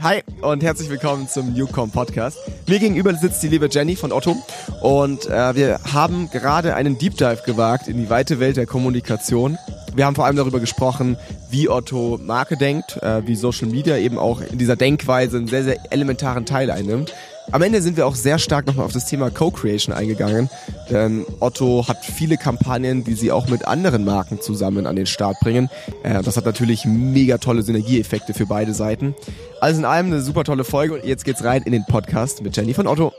[0.00, 2.38] Hi und herzlich willkommen zum Newcom Podcast.
[2.68, 4.36] Mir gegenüber sitzt die liebe Jenny von Otto
[4.80, 9.58] und äh, wir haben gerade einen Deep Dive gewagt in die weite Welt der Kommunikation.
[9.96, 11.16] Wir haben vor allem darüber gesprochen,
[11.50, 15.64] wie Otto Marke denkt, äh, wie Social Media eben auch in dieser Denkweise einen sehr,
[15.64, 17.12] sehr elementaren Teil einnimmt.
[17.50, 20.50] Am Ende sind wir auch sehr stark nochmal auf das Thema Co-Creation eingegangen,
[20.90, 25.40] denn Otto hat viele Kampagnen, die sie auch mit anderen Marken zusammen an den Start
[25.40, 25.70] bringen.
[26.02, 29.14] Äh, das hat natürlich mega tolle Synergieeffekte für beide Seiten.
[29.62, 32.54] Also in allem eine super tolle Folge und jetzt geht's rein in den Podcast mit
[32.54, 33.14] Jenny von Otto.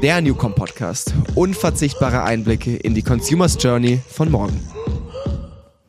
[0.00, 1.12] Der Newcom Podcast.
[1.34, 4.60] Unverzichtbare Einblicke in die Consumers Journey von morgen.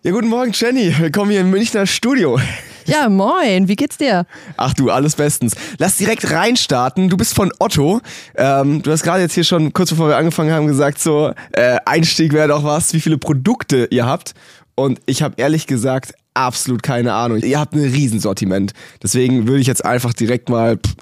[0.01, 0.95] Ja, guten Morgen, Jenny.
[0.97, 2.39] Willkommen hier im Münchner Studio.
[2.87, 4.25] Ja, moin, wie geht's dir?
[4.55, 5.55] Ach du, alles bestens.
[5.77, 7.09] Lass direkt reinstarten.
[7.09, 7.99] Du bist von Otto.
[8.35, 11.77] Ähm, du hast gerade jetzt hier schon kurz bevor wir angefangen haben gesagt, so äh,
[11.85, 14.33] Einstieg wäre doch was, wie viele Produkte ihr habt.
[14.75, 17.39] Und ich habe ehrlich gesagt absolut keine Ahnung.
[17.39, 18.71] Ihr habt ein Riesensortiment.
[19.03, 20.95] Deswegen würde ich jetzt einfach direkt mal pff,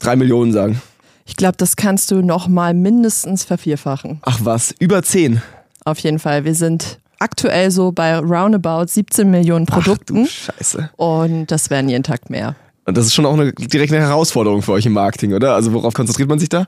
[0.00, 0.80] drei Millionen sagen.
[1.26, 4.20] Ich glaube, das kannst du noch mal mindestens vervierfachen.
[4.22, 5.42] Ach was, über zehn.
[5.84, 6.46] Auf jeden Fall.
[6.46, 10.26] Wir sind aktuell so bei roundabout 17 Millionen Produkten.
[10.26, 10.90] Ach Scheiße.
[10.96, 12.56] Und das werden jeden Tag mehr.
[12.84, 15.54] Und das ist schon auch eine direkte Herausforderung für euch im Marketing, oder?
[15.54, 16.66] Also worauf konzentriert man sich da?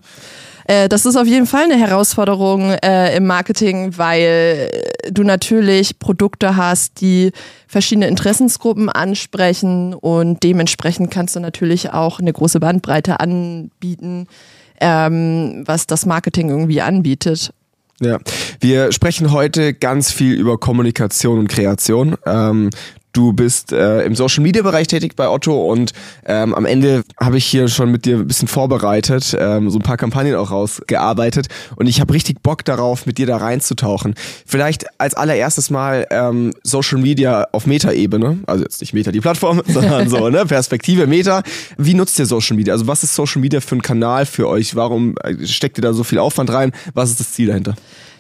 [0.66, 4.70] Äh, das ist auf jeden Fall eine Herausforderung äh, im Marketing, weil
[5.10, 7.32] du natürlich Produkte hast, die
[7.66, 14.26] verschiedene Interessensgruppen ansprechen und dementsprechend kannst du natürlich auch eine große Bandbreite anbieten,
[14.80, 17.52] ähm, was das Marketing irgendwie anbietet.
[18.00, 18.18] Ja,
[18.60, 22.16] wir sprechen heute ganz viel über Kommunikation und Kreation.
[22.26, 22.70] Ähm,
[23.14, 25.92] Du bist äh, im Social Media Bereich tätig bei Otto und
[26.26, 29.82] ähm, am Ende habe ich hier schon mit dir ein bisschen vorbereitet, ähm, so ein
[29.82, 34.16] paar Kampagnen auch rausgearbeitet und ich habe richtig Bock darauf, mit dir da reinzutauchen.
[34.44, 39.62] Vielleicht als allererstes mal ähm, Social Media auf Meta-Ebene, also jetzt nicht Meta die Plattform,
[39.68, 41.44] sondern so, ne, Perspektive Meta.
[41.78, 42.74] Wie nutzt ihr Social Media?
[42.74, 44.74] Also was ist Social Media für ein Kanal für euch?
[44.74, 46.72] Warum äh, steckt ihr da so viel Aufwand rein?
[46.94, 47.76] Was ist das Ziel dahinter?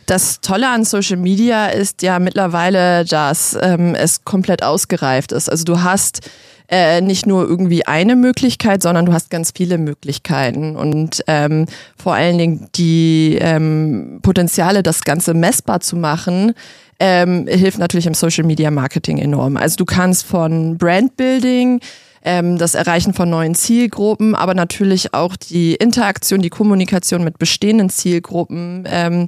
[0.06, 5.50] Das Tolle an Social Media ist ja mittlerweile, dass ähm, es komplett ausgereift ist.
[5.50, 6.20] Also du hast
[6.68, 11.66] äh, nicht nur irgendwie eine Möglichkeit, sondern du hast ganz viele Möglichkeiten und ähm,
[11.96, 16.54] vor allen Dingen die ähm, Potenziale, das Ganze messbar zu machen,
[17.00, 19.56] ähm, hilft natürlich im Social Media Marketing enorm.
[19.56, 21.80] Also du kannst von Brandbuilding
[22.24, 27.90] ähm, das Erreichen von neuen Zielgruppen, aber natürlich auch die Interaktion, die Kommunikation mit bestehenden
[27.90, 29.26] Zielgruppen ähm,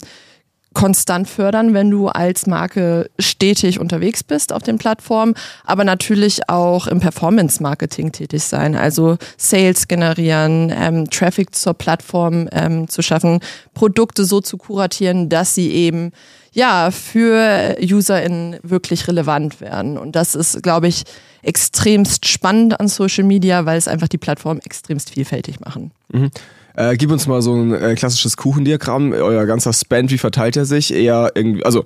[0.76, 5.32] konstant fördern, wenn du als Marke stetig unterwegs bist auf den Plattformen,
[5.64, 12.88] aber natürlich auch im Performance-Marketing tätig sein, also Sales generieren, ähm, Traffic zur Plattform ähm,
[12.88, 13.40] zu schaffen,
[13.72, 16.12] Produkte so zu kuratieren, dass sie eben
[16.52, 19.96] ja für UserInnen wirklich relevant werden.
[19.96, 21.04] Und das ist, glaube ich,
[21.40, 25.92] extremst spannend an Social Media, weil es einfach die Plattform extremst vielfältig machen.
[26.12, 26.30] Mhm.
[26.76, 29.12] Äh, gib uns mal so ein äh, klassisches Kuchendiagramm.
[29.12, 30.92] Euer ganzer Spend, wie verteilt er sich?
[30.92, 31.84] Eher irgendwie, also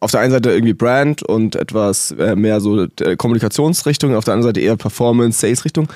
[0.00, 4.34] auf der einen Seite irgendwie Brand und etwas äh, mehr so äh, Kommunikationsrichtung, auf der
[4.34, 5.88] anderen Seite eher Performance, Sales-Richtung.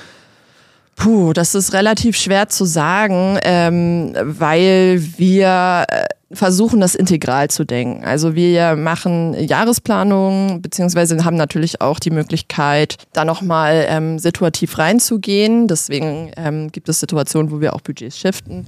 [0.95, 7.65] Puh, das ist relativ schwer zu sagen, ähm, weil wir äh, versuchen, das integral zu
[7.65, 8.03] denken.
[8.03, 15.67] Also wir machen Jahresplanungen, beziehungsweise haben natürlich auch die Möglichkeit, da nochmal ähm, situativ reinzugehen.
[15.67, 18.67] Deswegen ähm, gibt es Situationen, wo wir auch Budgets shiften.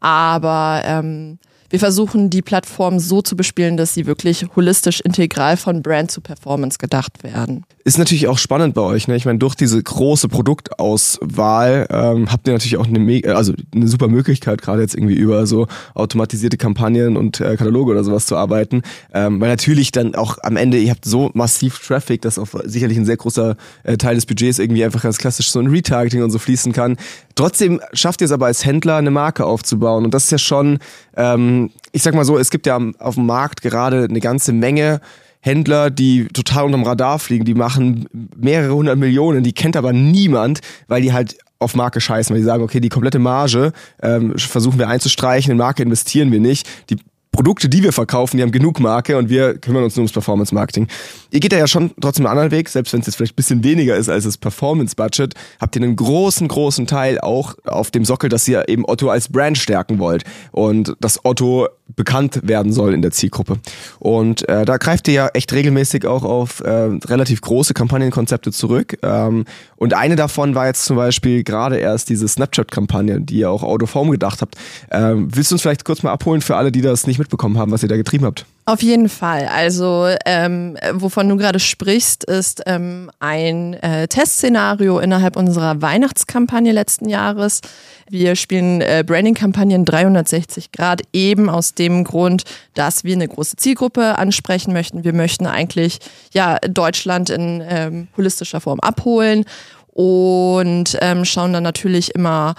[0.00, 1.38] Aber ähm,
[1.70, 6.20] wir versuchen, die Plattform so zu bespielen, dass sie wirklich holistisch integral von Brand zu
[6.20, 7.64] Performance gedacht werden.
[7.84, 9.06] Ist natürlich auch spannend bei euch.
[9.06, 9.16] Ne?
[9.16, 14.08] Ich meine, durch diese große Produktauswahl ähm, habt ihr natürlich auch eine, also eine super
[14.08, 18.82] Möglichkeit, gerade jetzt irgendwie über so automatisierte Kampagnen und äh, Kataloge oder sowas zu arbeiten.
[19.14, 22.98] Ähm, weil natürlich dann auch am Ende, ihr habt so massiv Traffic, dass auch sicherlich
[22.98, 26.30] ein sehr großer äh, Teil des Budgets irgendwie einfach ganz klassisch so ein Retargeting und
[26.30, 26.96] so fließen kann.
[27.36, 30.04] Trotzdem schafft ihr es aber als Händler, eine Marke aufzubauen.
[30.04, 30.78] Und das ist ja schon,
[31.16, 35.00] ähm, ich sag mal so, es gibt ja auf dem Markt gerade eine ganze Menge
[35.40, 40.60] Händler, die total unterm Radar fliegen, die machen mehrere hundert Millionen, die kennt aber niemand,
[40.88, 43.72] weil die halt auf Marke scheißen, weil die sagen, okay, die komplette Marge
[44.02, 46.68] ähm, versuchen wir einzustreichen, in Marke investieren wir nicht.
[46.90, 46.96] Die
[47.36, 50.54] Produkte, die wir verkaufen, die haben genug Marke und wir kümmern uns nur ums Performance
[50.54, 50.88] Marketing.
[51.30, 53.36] Ihr geht da ja schon trotzdem einen anderen Weg, selbst wenn es jetzt vielleicht ein
[53.36, 57.90] bisschen weniger ist als das Performance Budget, habt ihr einen großen, großen Teil auch auf
[57.90, 62.72] dem Sockel, dass ihr eben Otto als Brand stärken wollt und dass Otto bekannt werden
[62.72, 63.58] soll in der Zielgruppe.
[64.00, 68.98] Und äh, da greift ihr ja echt regelmäßig auch auf äh, relativ große Kampagnenkonzepte zurück.
[69.02, 69.44] Ähm,
[69.76, 73.84] und eine davon war jetzt zum Beispiel gerade erst diese Snapchat-Kampagne, die ihr auch Out
[73.84, 74.56] of Home gedacht habt.
[74.90, 77.58] Ähm, willst du uns vielleicht kurz mal abholen für alle, die das nicht mit mitbekommen
[77.58, 78.46] haben, was ihr da getrieben habt.
[78.64, 79.46] Auf jeden Fall.
[79.46, 87.08] Also, ähm, wovon du gerade sprichst, ist ähm, ein äh, Testszenario innerhalb unserer Weihnachtskampagne letzten
[87.08, 87.60] Jahres.
[88.08, 92.44] Wir spielen äh, Branding-Kampagnen 360 Grad, eben aus dem Grund,
[92.74, 95.04] dass wir eine große Zielgruppe ansprechen möchten.
[95.04, 95.98] Wir möchten eigentlich
[96.32, 99.44] ja Deutschland in ähm, holistischer Form abholen
[99.92, 102.54] und ähm, schauen dann natürlich immer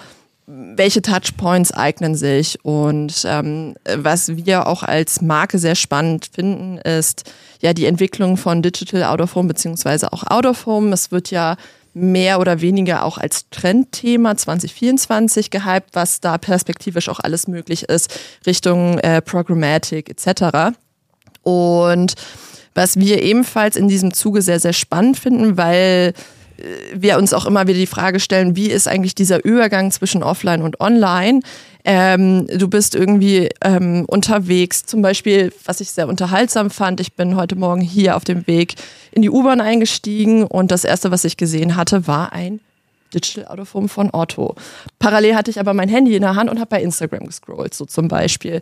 [0.50, 7.30] welche Touchpoints eignen sich und ähm, was wir auch als Marke sehr spannend finden, ist
[7.60, 10.90] ja die Entwicklung von Digital Out of Home beziehungsweise auch Out of Home.
[10.94, 11.56] Es wird ja
[11.92, 18.18] mehr oder weniger auch als Trendthema 2024 gehypt, was da perspektivisch auch alles möglich ist,
[18.46, 20.74] Richtung äh, Programmatic etc.
[21.42, 22.14] Und
[22.74, 26.14] was wir ebenfalls in diesem Zuge sehr, sehr spannend finden, weil
[26.94, 30.62] wir uns auch immer wieder die Frage stellen, wie ist eigentlich dieser Übergang zwischen Offline
[30.62, 31.40] und Online?
[31.84, 37.36] Ähm, du bist irgendwie ähm, unterwegs, zum Beispiel, was ich sehr unterhaltsam fand, ich bin
[37.36, 38.74] heute Morgen hier auf dem Weg
[39.12, 42.60] in die U-Bahn eingestiegen und das erste, was ich gesehen hatte, war ein
[43.14, 44.54] Digital Autophone von Otto.
[44.98, 47.84] Parallel hatte ich aber mein Handy in der Hand und habe bei Instagram gescrollt, so
[47.84, 48.60] zum Beispiel.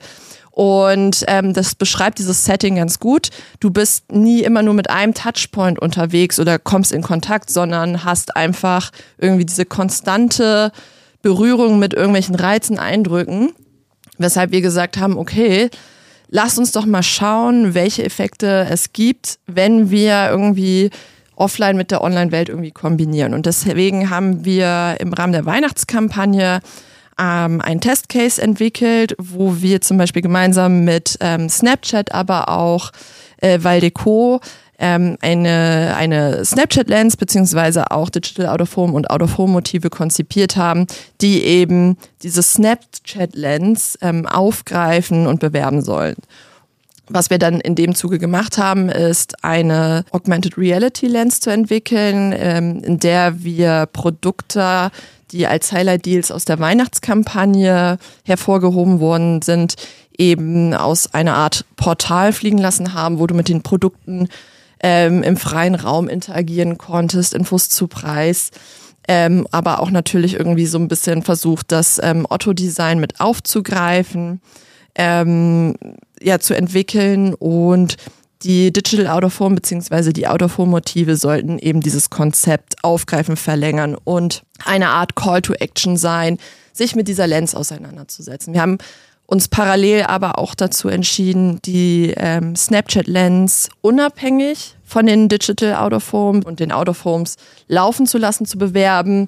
[0.51, 3.29] Und ähm, das beschreibt dieses Setting ganz gut.
[3.61, 8.37] Du bist nie immer nur mit einem Touchpoint unterwegs oder kommst in Kontakt, sondern hast
[8.37, 10.73] einfach irgendwie diese konstante
[11.21, 13.53] Berührung mit irgendwelchen Reizen, Eindrücken.
[14.17, 15.69] Weshalb wir gesagt haben, okay,
[16.29, 20.91] lass uns doch mal schauen, welche Effekte es gibt, wenn wir irgendwie
[21.37, 23.35] offline mit der Online-Welt irgendwie kombinieren.
[23.35, 26.61] Und deswegen haben wir im Rahmen der Weihnachtskampagne
[27.19, 32.91] ähm, einen Testcase entwickelt, wo wir zum Beispiel gemeinsam mit ähm, Snapchat, aber auch
[33.39, 34.41] äh, Valdeco
[34.79, 39.91] ähm, eine, eine Snapchat-Lens beziehungsweise auch Digital Out of Home und Out of Home Motive
[39.91, 40.87] konzipiert haben,
[41.21, 46.17] die eben diese Snapchat-Lens ähm, aufgreifen und bewerben sollen.
[47.09, 52.35] Was wir dann in dem Zuge gemacht haben, ist eine Augmented Reality Lens zu entwickeln,
[52.37, 54.91] ähm, in der wir Produkte
[55.33, 59.75] die als Highlight-Deals aus der Weihnachtskampagne hervorgehoben worden sind,
[60.17, 64.29] eben aus einer Art Portal fliegen lassen haben, wo du mit den Produkten
[64.81, 68.51] ähm, im freien Raum interagieren konntest, Infos zu Preis.
[69.09, 74.41] Ähm, aber auch natürlich irgendwie so ein bisschen versucht, das ähm, Otto-Design mit aufzugreifen,
[74.97, 75.75] ähm,
[76.23, 77.97] ja, zu entwickeln und
[78.43, 80.13] die Digital Out of Home bzw.
[80.13, 85.43] die Out of Home Motive sollten eben dieses Konzept aufgreifen, verlängern und eine Art Call
[85.43, 86.39] to Action sein,
[86.73, 88.53] sich mit dieser Lens auseinanderzusetzen.
[88.53, 88.79] Wir haben
[89.27, 95.95] uns parallel aber auch dazu entschieden, die ähm, Snapchat Lens unabhängig von den Digital Out
[95.95, 97.37] of Home und den Out of Homes
[97.67, 99.27] laufen zu lassen, zu bewerben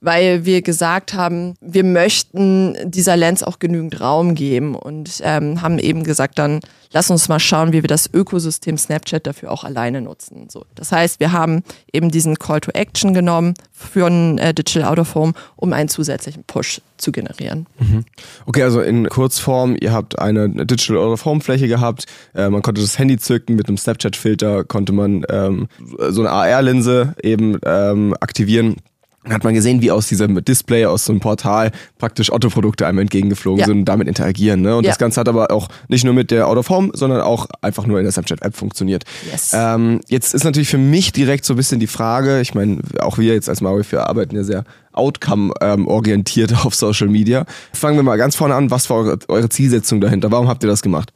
[0.00, 5.78] weil wir gesagt haben, wir möchten dieser Lens auch genügend Raum geben und ähm, haben
[5.78, 6.60] eben gesagt, dann
[6.92, 10.48] lass uns mal schauen, wie wir das Ökosystem Snapchat dafür auch alleine nutzen.
[10.50, 11.62] So, das heißt, wir haben
[11.92, 15.88] eben diesen Call to Action genommen für ein äh, Digital Out of Home, um einen
[15.88, 17.66] zusätzlichen Push zu generieren.
[17.78, 18.04] Mhm.
[18.46, 22.62] Okay, also in Kurzform, ihr habt eine Digital Out of Home Fläche gehabt, äh, man
[22.62, 25.68] konnte das Handy zücken, mit einem Snapchat Filter konnte man ähm,
[26.10, 28.76] so eine AR-Linse eben ähm, aktivieren
[29.24, 33.60] hat man gesehen, wie aus diesem Display, aus so einem Portal praktisch Otto-Produkte einem entgegengeflogen
[33.60, 33.66] ja.
[33.66, 34.62] sind und damit interagieren.
[34.62, 34.76] Ne?
[34.76, 34.90] Und ja.
[34.90, 37.86] das Ganze hat aber auch nicht nur mit der Out of Home, sondern auch einfach
[37.86, 39.04] nur in der Snapchat-App funktioniert.
[39.30, 39.52] Yes.
[39.54, 43.18] Ähm, jetzt ist natürlich für mich direkt so ein bisschen die Frage, ich meine, auch
[43.18, 47.44] wir jetzt als Maui, wir arbeiten ja sehr outcome-orientiert auf Social Media.
[47.72, 50.30] Fangen wir mal ganz vorne an, was war eure, eure Zielsetzung dahinter?
[50.30, 51.12] Warum habt ihr das gemacht?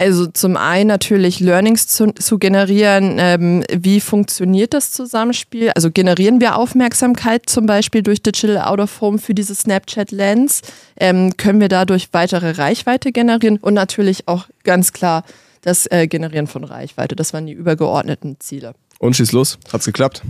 [0.00, 3.16] Also zum einen natürlich Learnings zu, zu generieren.
[3.18, 5.72] Ähm, wie funktioniert das Zusammenspiel?
[5.74, 10.62] Also generieren wir Aufmerksamkeit zum Beispiel durch Digital Out of Home für diese Snapchat Lens?
[10.96, 13.56] Ähm, können wir dadurch weitere Reichweite generieren?
[13.56, 15.24] Und natürlich auch ganz klar
[15.62, 17.16] das äh, Generieren von Reichweite.
[17.16, 18.74] Das waren die übergeordneten Ziele.
[19.00, 19.58] Und schieß los.
[19.72, 20.22] Hat's geklappt?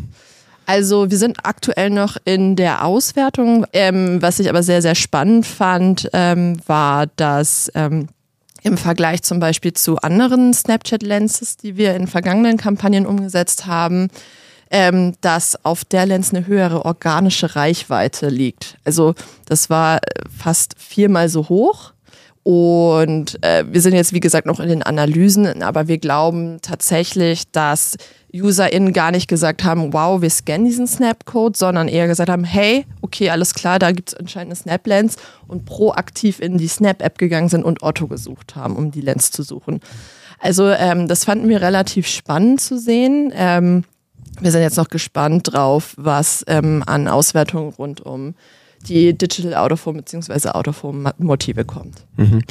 [0.64, 3.66] Also wir sind aktuell noch in der Auswertung.
[3.74, 8.08] Ähm, was ich aber sehr, sehr spannend fand, ähm, war, dass ähm,
[8.62, 14.08] im Vergleich zum Beispiel zu anderen Snapchat-Lenses, die wir in vergangenen Kampagnen umgesetzt haben,
[14.70, 18.76] ähm, dass auf der Lens eine höhere organische Reichweite liegt.
[18.84, 19.14] Also
[19.46, 20.00] das war
[20.36, 21.92] fast viermal so hoch.
[22.42, 27.50] Und äh, wir sind jetzt, wie gesagt, noch in den Analysen, aber wir glauben tatsächlich,
[27.52, 27.96] dass
[28.42, 32.86] UserInnen gar nicht gesagt haben, wow, wir scannen diesen Snap-Code, sondern eher gesagt haben, hey,
[33.02, 35.16] okay, alles klar, da gibt es anscheinend eine Snap-Lens
[35.46, 39.42] und proaktiv in die Snap-App gegangen sind und Otto gesucht haben, um die Lens zu
[39.42, 39.80] suchen.
[40.38, 43.32] Also ähm, das fanden wir relativ spannend zu sehen.
[43.34, 43.84] Ähm,
[44.40, 48.34] wir sind jetzt noch gespannt drauf, was ähm, an Auswertungen rund um
[48.86, 50.50] die Digital Autoform bzw.
[50.50, 52.04] Autoform Motive kommt.
[52.16, 52.42] Mhm.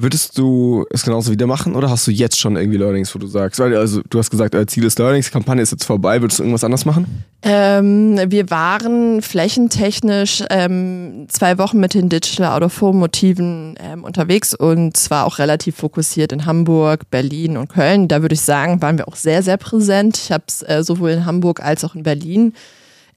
[0.00, 3.26] Würdest du es genauso wieder machen oder hast du jetzt schon irgendwie Learnings, wo du
[3.26, 6.44] sagst, weil also du hast gesagt, Ziel ist Learnings, Kampagne ist jetzt vorbei, würdest du
[6.44, 7.24] irgendwas anders machen?
[7.42, 14.96] Ähm, wir waren flächentechnisch ähm, zwei Wochen mit den Digital Autoform Motiven ähm, unterwegs und
[14.96, 18.06] zwar auch relativ fokussiert in Hamburg, Berlin und Köln.
[18.06, 20.16] Da würde ich sagen, waren wir auch sehr, sehr präsent.
[20.16, 22.52] Ich habe es äh, sowohl in Hamburg als auch in Berlin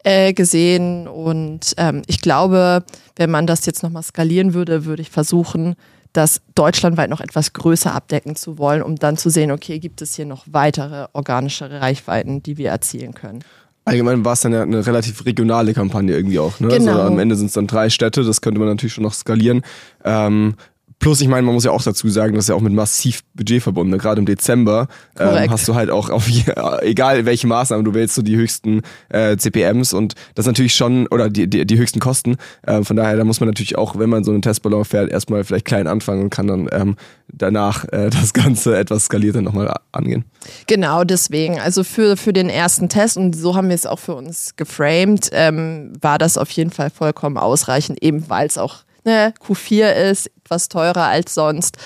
[0.04, 2.84] äh, gesehen und ähm, ich glaube,
[3.16, 5.76] wenn man das jetzt nochmal skalieren würde, würde ich versuchen,
[6.14, 10.16] das deutschlandweit noch etwas größer abdecken zu wollen, um dann zu sehen, okay, gibt es
[10.16, 13.44] hier noch weitere organische Reichweiten, die wir erzielen können.
[13.86, 16.60] Allgemein war es dann ja eine relativ regionale Kampagne irgendwie auch.
[16.60, 16.68] Ne?
[16.68, 16.92] Also genau.
[16.98, 19.64] Also am Ende sind es dann drei Städte, das könnte man natürlich schon noch skalieren.
[20.04, 20.56] Ähm,
[21.02, 23.22] Plus, ich meine, man muss ja auch dazu sagen, das ist ja auch mit massiv
[23.34, 23.92] Budget verbunden.
[23.92, 23.98] Ne?
[23.98, 24.88] Gerade im Dezember
[25.20, 26.30] ähm, hast du halt auch auf
[26.82, 31.32] egal welche Maßnahmen du wählst, so die höchsten äh, CPMs und das natürlich schon oder
[31.32, 32.38] die, die, die höchsten Kosten.
[32.62, 35.44] Äh, von daher, da muss man natürlich auch, wenn man so einen Testballon fährt, erstmal
[35.44, 36.96] vielleicht klein anfangen und kann dann ähm,
[37.28, 40.26] danach äh, das Ganze etwas skalierter nochmal angehen.
[40.68, 41.60] Genau, deswegen.
[41.60, 45.32] Also für, für den ersten Test, und so haben wir es auch für uns geframed,
[45.32, 50.32] ähm, war das auf jeden Fall vollkommen ausreichend, eben weil es auch ne, Q4 ist,
[50.44, 51.78] etwas teurer als sonst.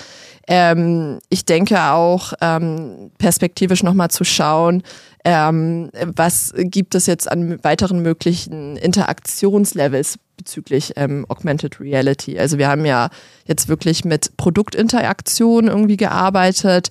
[0.47, 4.83] Ähm, ich denke auch, ähm, perspektivisch nochmal zu schauen,
[5.23, 12.37] ähm, was gibt es jetzt an weiteren möglichen Interaktionslevels bezüglich ähm, Augmented Reality.
[12.37, 13.09] Also wir haben ja
[13.45, 16.89] jetzt wirklich mit Produktinteraktion irgendwie gearbeitet.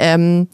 [0.00, 0.48] Ähm,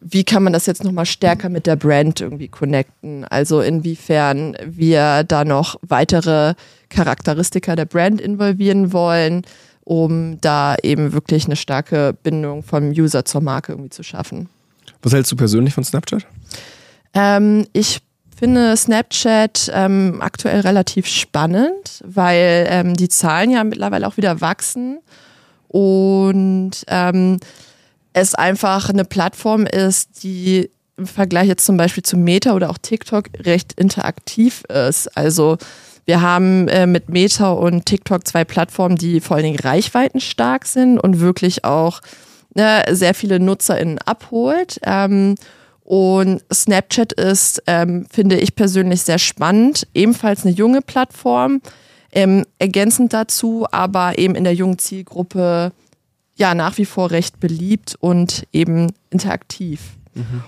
[0.00, 3.24] wie kann man das jetzt nochmal stärker mit der Brand irgendwie connecten?
[3.24, 6.54] Also inwiefern wir da noch weitere
[6.88, 9.42] Charakteristika der Brand involvieren wollen,
[9.84, 14.48] um da eben wirklich eine starke Bindung vom User zur Marke irgendwie zu schaffen.
[15.02, 16.26] Was hältst du persönlich von Snapchat?
[17.14, 18.00] Ähm, ich
[18.36, 24.98] finde Snapchat ähm, aktuell relativ spannend, weil ähm, die Zahlen ja mittlerweile auch wieder wachsen
[25.68, 27.38] und ähm,
[28.12, 32.78] es einfach eine Plattform ist, die im Vergleich jetzt zum Beispiel zu Meta oder auch
[32.78, 35.14] TikTok recht interaktiv ist.
[35.16, 35.58] Also
[36.06, 40.98] wir haben äh, mit Meta und TikTok zwei Plattformen, die vor allen Dingen reichweitenstark sind
[40.98, 42.00] und wirklich auch
[42.54, 44.78] ne, sehr viele NutzerInnen abholt.
[44.84, 45.34] Ähm,
[45.82, 49.86] und Snapchat ist, ähm, finde ich persönlich sehr spannend.
[49.94, 51.60] Ebenfalls eine junge Plattform.
[52.12, 55.72] Ähm, ergänzend dazu, aber eben in der jungen Zielgruppe
[56.36, 59.95] ja nach wie vor recht beliebt und eben interaktiv.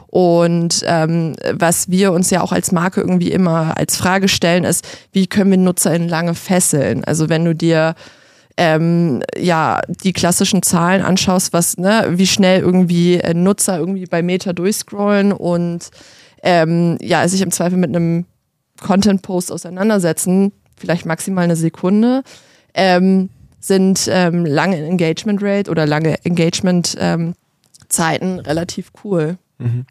[0.08, 4.86] Und ähm, was wir uns ja auch als Marke irgendwie immer als Frage stellen, ist,
[5.12, 7.04] wie können wir NutzerInnen lange fesseln?
[7.04, 7.94] Also wenn du dir
[8.56, 14.52] ähm, ja die klassischen Zahlen anschaust, was, ne, wie schnell irgendwie Nutzer irgendwie bei Meta
[14.52, 15.90] durchscrollen und
[16.42, 18.24] ähm, ja, sich im Zweifel mit einem
[18.80, 22.22] Content-Post auseinandersetzen, vielleicht maximal eine Sekunde,
[22.74, 27.34] ähm, sind ähm, lange Engagement Rate oder lange Engagement ähm,
[27.88, 29.38] Zeiten relativ cool.
[29.58, 29.86] Mhm.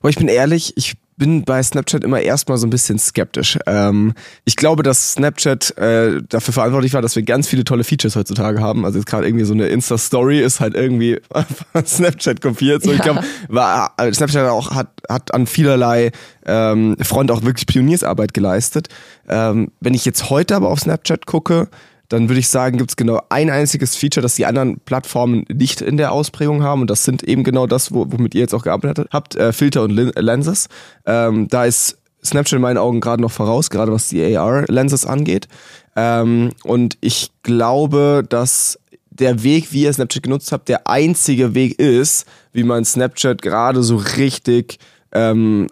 [0.00, 3.58] Aber ich bin ehrlich, ich bin bei Snapchat immer erstmal so ein bisschen skeptisch.
[3.66, 4.12] Ähm,
[4.44, 8.60] ich glaube, dass Snapchat äh, dafür verantwortlich war, dass wir ganz viele tolle Features heutzutage
[8.60, 8.84] haben.
[8.84, 11.18] Also jetzt gerade irgendwie so eine Insta-Story ist halt irgendwie
[11.86, 12.82] Snapchat kopiert.
[12.82, 12.96] So, ja.
[12.96, 16.10] ich glaube, war äh, Snapchat auch hat, hat an vielerlei
[16.44, 18.88] ähm, Front auch wirklich Pioniersarbeit geleistet.
[19.28, 21.68] Ähm, wenn ich jetzt heute aber auf Snapchat gucke,
[22.08, 25.80] dann würde ich sagen, gibt es genau ein einziges Feature, das die anderen Plattformen nicht
[25.80, 26.82] in der Ausprägung haben.
[26.82, 29.90] Und das sind eben genau das, womit ihr jetzt auch gearbeitet habt, äh, Filter und
[29.90, 30.68] Lenses.
[31.04, 35.48] Ähm, da ist Snapchat in meinen Augen gerade noch voraus, gerade was die AR-Lenses angeht.
[35.94, 38.78] Ähm, und ich glaube, dass
[39.10, 43.82] der Weg, wie ihr Snapchat genutzt habt, der einzige Weg ist, wie man Snapchat gerade
[43.82, 44.78] so richtig
[45.12, 45.68] ähm,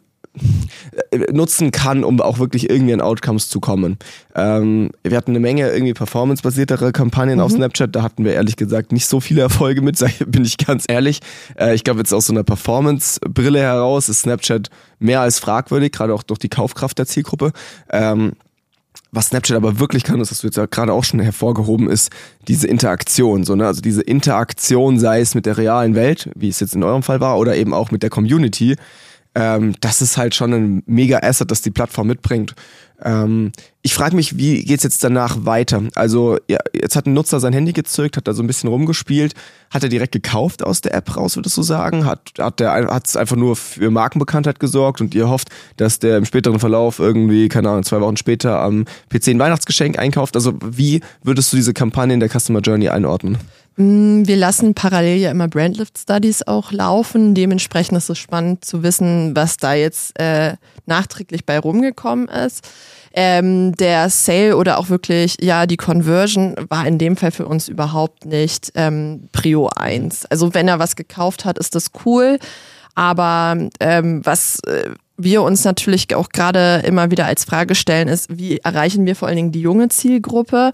[1.31, 3.99] nutzen kann, um auch wirklich irgendwie an Outcomes zu kommen.
[4.35, 7.45] Ähm, wir hatten eine Menge irgendwie performance-basiertere Kampagnen mhm.
[7.45, 10.85] auf Snapchat, da hatten wir ehrlich gesagt nicht so viele Erfolge mit, bin ich ganz
[10.89, 11.21] ehrlich.
[11.57, 16.13] Äh, ich glaube jetzt aus so einer Performance-Brille heraus ist Snapchat mehr als fragwürdig, gerade
[16.13, 17.53] auch durch die Kaufkraft der Zielgruppe.
[17.91, 18.33] Ähm,
[19.13, 22.11] was Snapchat aber wirklich kann, das hast du jetzt ja gerade auch schon hervorgehoben, ist
[22.49, 23.45] diese Interaktion.
[23.45, 23.67] So, ne?
[23.67, 27.21] Also diese Interaktion, sei es mit der realen Welt, wie es jetzt in eurem Fall
[27.21, 28.77] war, oder eben auch mit der Community
[29.35, 32.55] ähm, das ist halt schon ein mega Asset, das die Plattform mitbringt.
[33.03, 33.51] Ähm,
[33.83, 35.83] ich frage mich, wie geht's jetzt danach weiter?
[35.97, 39.35] Also ja, jetzt hat ein Nutzer sein Handy gezückt, hat da so ein bisschen rumgespielt,
[39.71, 42.07] hat er direkt gekauft aus der App raus, würdest du sagen?
[42.07, 46.25] Hat hat der hat's einfach nur für Markenbekanntheit gesorgt und ihr hofft, dass der im
[46.25, 50.37] späteren Verlauf irgendwie keine Ahnung zwei Wochen später am PC ein Weihnachtsgeschenk einkauft?
[50.37, 53.39] Also wie würdest du diese Kampagne in der Customer Journey einordnen?
[53.77, 57.35] Mm, wir lassen parallel ja immer Brandlift Studies auch laufen.
[57.35, 60.55] Dementsprechend ist es spannend zu wissen, was da jetzt äh,
[60.87, 62.69] nachträglich bei rumgekommen ist.
[63.17, 67.69] Ähm, der Sale oder auch wirklich, ja, die Conversion war in dem Fall für uns
[67.69, 70.27] überhaupt nicht ähm, Prio 1.
[70.27, 72.39] Also wenn er was gekauft hat, ist das cool.
[72.97, 78.37] Aber ähm, was äh, wir uns natürlich auch gerade immer wieder als Frage stellen, ist,
[78.37, 80.73] wie erreichen wir vor allen Dingen die junge Zielgruppe?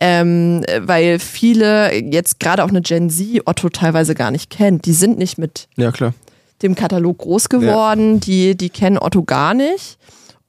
[0.00, 4.86] Ähm, weil viele, jetzt gerade auch eine Gen Z, Otto teilweise gar nicht kennt.
[4.86, 5.90] Die sind nicht mit Ja,
[6.62, 9.98] dem Katalog groß geworden, die, die kennen Otto gar nicht.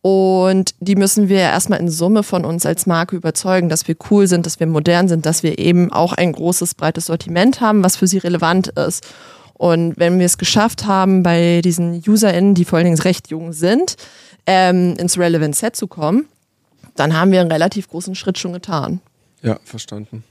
[0.02, 4.28] Und die müssen wir erstmal in Summe von uns als Marke überzeugen, dass wir cool
[4.28, 7.98] sind, dass wir modern sind, dass wir eben auch ein großes, breites Sortiment haben, was
[7.98, 9.06] für sie relevant ist.
[9.56, 13.52] Und wenn wir es geschafft haben, bei diesen UserInnen, die vor allen Dingen recht jung
[13.52, 13.98] sind,
[14.46, 16.28] ähm, ins Relevant Set zu kommen,
[16.96, 19.02] dann haben wir einen relativ großen Schritt schon getan.
[19.42, 20.24] Ja, verstanden.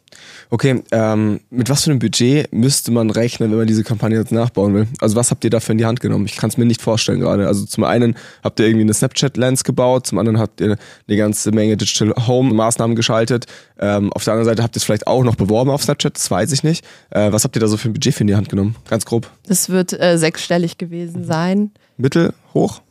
[0.51, 4.33] Okay, ähm, mit was für einem Budget müsste man rechnen, wenn man diese Kampagne jetzt
[4.33, 4.87] nachbauen will?
[5.01, 6.27] Also was habt ihr dafür in die Hand genommen?
[6.27, 7.47] Ich kann es mir nicht vorstellen gerade.
[7.47, 10.77] Also zum einen habt ihr irgendwie eine Snapchat-Lens gebaut, zum anderen habt ihr
[11.09, 13.47] eine ganze Menge Digital Home-Maßnahmen geschaltet.
[13.79, 16.31] Ähm, auf der anderen Seite habt ihr es vielleicht auch noch beworben auf Snapchat, das
[16.31, 16.85] weiß ich nicht.
[17.11, 18.77] Äh, was habt ihr da so für ein Budget für in die Hand genommen?
[18.89, 19.31] Ganz grob.
[19.47, 21.71] Das wird äh, sechsstellig gewesen sein.
[21.97, 22.83] Mittel, hoch?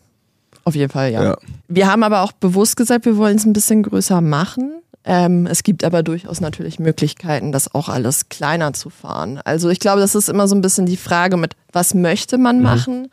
[0.63, 1.23] Auf jeden Fall, ja.
[1.23, 1.37] Ja.
[1.67, 4.81] Wir haben aber auch bewusst gesagt, wir wollen es ein bisschen größer machen.
[5.09, 9.39] Ähm, es gibt aber durchaus natürlich Möglichkeiten, das auch alles kleiner zu fahren.
[9.45, 12.61] Also ich glaube, das ist immer so ein bisschen die Frage mit, was möchte man
[12.61, 13.07] machen?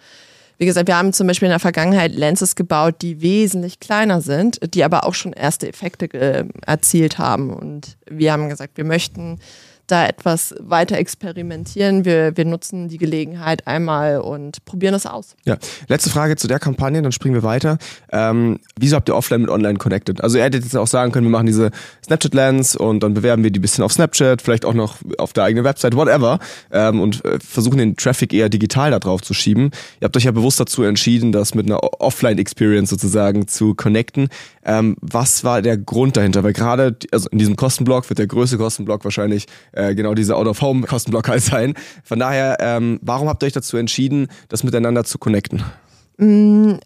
[0.58, 4.58] Wie gesagt, wir haben zum Beispiel in der Vergangenheit Lenses gebaut, die wesentlich kleiner sind,
[4.74, 7.50] die aber auch schon erste Effekte äh, erzielt haben.
[7.50, 9.38] Und wir haben gesagt, wir möchten
[9.86, 12.04] da etwas weiter experimentieren.
[12.04, 15.36] Wir, wir nutzen die Gelegenheit einmal und probieren das aus.
[15.44, 15.56] Ja,
[15.88, 17.78] letzte Frage zu der Kampagne, dann springen wir weiter.
[18.10, 20.22] Ähm, wieso habt ihr offline mit online connected?
[20.22, 21.70] Also ihr hättet jetzt auch sagen können, wir machen diese
[22.04, 25.44] Snapchat-Lens und dann bewerben wir die ein bisschen auf Snapchat, vielleicht auch noch auf der
[25.44, 26.38] eigenen Website, whatever,
[26.70, 29.70] ähm, und äh, versuchen den Traffic eher digital da drauf zu schieben.
[30.00, 34.28] Ihr habt euch ja bewusst dazu entschieden, das mit einer Offline-Experience sozusagen zu connecten.
[34.64, 36.42] Ähm, was war der Grund dahinter?
[36.42, 41.28] Weil gerade, also in diesem Kostenblock wird der größte Kostenblock wahrscheinlich äh, genau dieser Out-of-Home-Kostenblock
[41.28, 41.74] halt sein.
[42.02, 45.62] Von daher, ähm, warum habt ihr euch dazu entschieden, das miteinander zu connecten?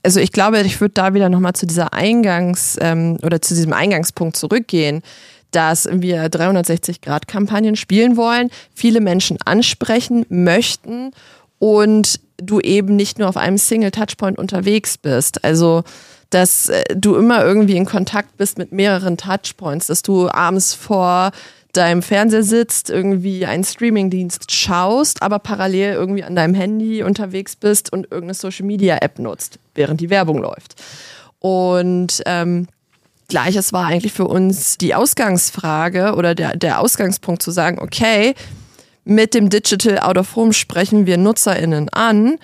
[0.02, 3.74] Also ich glaube, ich würde da wieder nochmal zu dieser Eingangs- ähm, oder zu diesem
[3.74, 5.02] Eingangspunkt zurückgehen,
[5.50, 11.10] dass wir 360-Grad-Kampagnen spielen wollen, viele Menschen ansprechen möchten
[11.58, 15.44] und du eben nicht nur auf einem Single-Touchpoint unterwegs bist.
[15.44, 15.84] Also
[16.30, 21.30] dass äh, du immer irgendwie in Kontakt bist mit mehreren Touchpoints, dass du abends vor
[21.72, 27.92] deinem Fernseher sitzt, irgendwie einen Streamingdienst schaust, aber parallel irgendwie an deinem Handy unterwegs bist
[27.92, 30.76] und irgendeine Social Media App nutzt, während die Werbung läuft.
[31.40, 32.66] Und ähm,
[33.28, 38.34] gleiches war eigentlich für uns die Ausgangsfrage oder der, der Ausgangspunkt zu sagen, okay,
[39.04, 42.38] mit dem Digital Out of Home sprechen wir NutzerInnen an,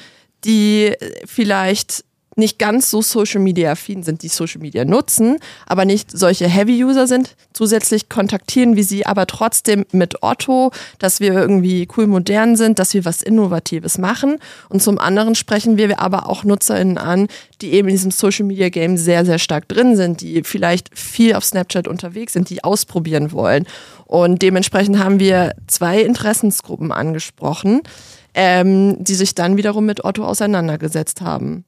[0.45, 0.95] die
[1.27, 2.05] vielleicht
[2.37, 6.85] nicht ganz so Social Media affin sind, die Social Media nutzen, aber nicht solche Heavy
[6.85, 7.37] User sind.
[7.53, 12.95] Zusätzlich kontaktieren wir sie aber trotzdem mit Otto, dass wir irgendwie cool modern sind, dass
[12.95, 14.39] wir was Innovatives machen.
[14.69, 17.29] Und zum anderen sprechen wir aber auch NutzerInnen an,
[17.61, 21.35] die eben in diesem Social Media Game sehr, sehr stark drin sind, die vielleicht viel
[21.35, 23.67] auf Snapchat unterwegs sind, die ausprobieren wollen.
[24.07, 27.83] Und dementsprechend haben wir zwei Interessensgruppen angesprochen,
[28.35, 31.65] ähm, die sich dann wiederum mit Otto auseinandergesetzt haben.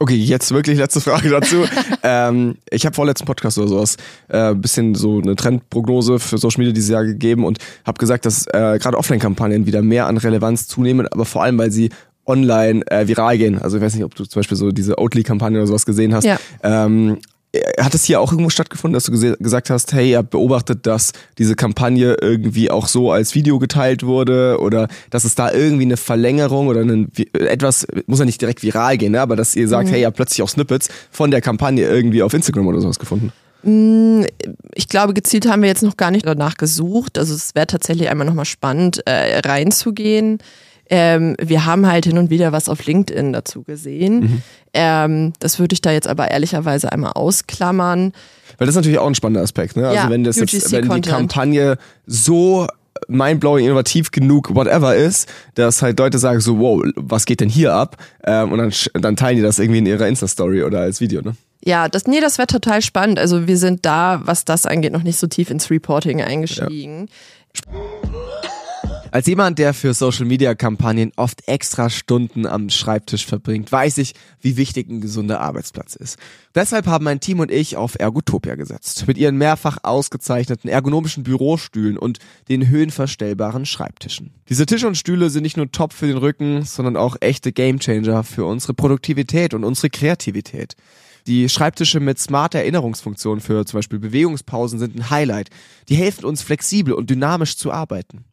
[0.00, 1.64] Okay, jetzt wirklich letzte Frage dazu.
[2.02, 3.96] ähm, ich habe vorletzten Podcast oder sowas
[4.28, 8.46] äh, bisschen so eine Trendprognose für Social Media dieses Jahr gegeben und habe gesagt, dass
[8.48, 11.90] äh, gerade Offline-Kampagnen wieder mehr an Relevanz zunehmen, aber vor allem, weil sie
[12.26, 13.58] online äh, viral gehen.
[13.58, 16.24] Also ich weiß nicht, ob du zum Beispiel so diese Oatly-Kampagne oder sowas gesehen hast.
[16.24, 16.38] Ja.
[16.62, 17.18] Ähm,
[17.78, 21.12] hat es hier auch irgendwo stattgefunden, dass du gesagt hast, hey, ihr habt beobachtet, dass
[21.38, 25.96] diese Kampagne irgendwie auch so als Video geteilt wurde oder dass es da irgendwie eine
[25.96, 29.20] Verlängerung oder einen, etwas, muss ja nicht direkt viral gehen, ne?
[29.20, 32.34] aber dass ihr sagt, hey, ihr habt plötzlich auch Snippets von der Kampagne irgendwie auf
[32.34, 33.32] Instagram oder sowas gefunden?
[34.74, 37.16] Ich glaube, gezielt haben wir jetzt noch gar nicht danach gesucht.
[37.16, 40.38] Also es wäre tatsächlich einmal nochmal spannend, äh, reinzugehen.
[40.90, 44.42] Ähm, wir haben halt hin und wieder was auf LinkedIn dazu gesehen.
[44.74, 48.12] Ähm, das würde ich da jetzt aber ehrlicherweise einmal ausklammern.
[48.58, 49.88] Weil das ist natürlich auch ein spannender Aspekt, ne?
[49.88, 51.08] Also Ja, wenn das jetzt, wenn die.
[51.08, 52.66] Kampagne so
[53.08, 57.74] mindblowing, innovativ genug, whatever ist, dass halt Leute sagen so, wow, was geht denn hier
[57.74, 57.96] ab?
[58.24, 61.34] Ähm, und dann, dann teilen die das irgendwie in ihrer Insta-Story oder als Video, ne?
[61.64, 63.18] Ja, das, nee, das wäre total spannend.
[63.18, 67.08] Also wir sind da, was das angeht, noch nicht so tief ins Reporting eingestiegen.
[69.14, 74.14] Als jemand, der für Social Media Kampagnen oft extra Stunden am Schreibtisch verbringt, weiß ich,
[74.40, 76.18] wie wichtig ein gesunder Arbeitsplatz ist.
[76.52, 79.06] Deshalb haben mein Team und ich auf Ergotopia gesetzt.
[79.06, 84.32] Mit ihren mehrfach ausgezeichneten ergonomischen Bürostühlen und den höhenverstellbaren Schreibtischen.
[84.48, 88.24] Diese Tische und Stühle sind nicht nur top für den Rücken, sondern auch echte Gamechanger
[88.24, 90.74] für unsere Produktivität und unsere Kreativität.
[91.28, 95.50] Die Schreibtische mit smarter Erinnerungsfunktion für zum Beispiel Bewegungspausen sind ein Highlight.
[95.88, 98.24] Die helfen uns flexibel und dynamisch zu arbeiten.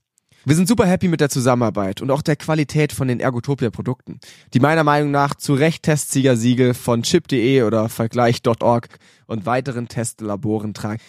[0.44, 4.20] Wir sind super happy mit der Zusammenarbeit und auch der Qualität von den Ergotopia-Produkten,
[4.56, 8.88] die meiner Meinung nach zu Recht Testsieger-Siegel von chip.de oder Vergleich.org
[9.28, 11.00] und weiteren Testlaboren tragen.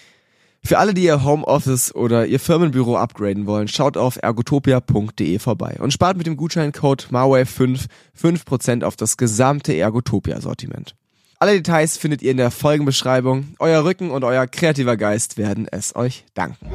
[0.63, 5.95] Für alle, die ihr Homeoffice oder ihr Firmenbüro upgraden wollen, schaut auf ergotopia.de vorbei und
[5.95, 7.87] spart mit dem Gutscheincode MARWAVE5
[8.21, 10.95] 5% auf das gesamte Ergotopia-Sortiment.
[11.39, 13.55] Alle Details findet ihr in der Folgenbeschreibung.
[13.59, 16.71] Euer Rücken und euer kreativer Geist werden es euch danken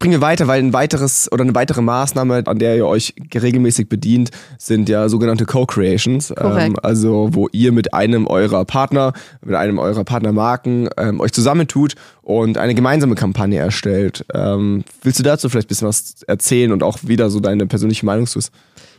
[0.00, 3.88] bringen wir weiter, weil ein weiteres oder eine weitere Maßnahme, an der ihr euch regelmäßig
[3.88, 6.32] bedient, sind ja sogenannte Co-Creations.
[6.38, 9.12] Ähm, also wo ihr mit einem eurer Partner,
[9.44, 14.24] mit einem eurer Partnermarken ähm, euch zusammentut und eine gemeinsame Kampagne erstellt.
[14.32, 18.06] Ähm, willst du dazu vielleicht ein bisschen was erzählen und auch wieder so deine persönliche
[18.06, 18.40] Meinung zu?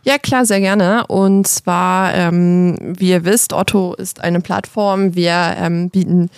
[0.03, 1.07] Ja, klar, sehr gerne.
[1.07, 5.15] Und zwar, ähm, wie ihr wisst, Otto ist eine Plattform.
[5.15, 6.29] Wir ähm, bieten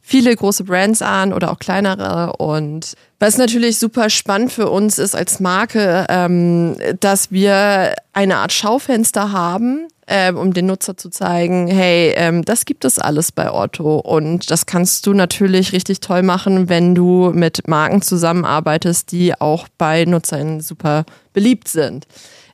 [0.00, 2.34] viele große Brands an oder auch kleinere.
[2.36, 8.52] Und was natürlich super spannend für uns ist als Marke, ähm, dass wir eine Art
[8.52, 13.52] Schaufenster haben, ähm, um den Nutzer zu zeigen, hey, ähm, das gibt es alles bei
[13.52, 13.98] Otto.
[13.98, 19.68] Und das kannst du natürlich richtig toll machen, wenn du mit Marken zusammenarbeitest, die auch
[19.78, 22.08] bei Nutzern super beliebt sind.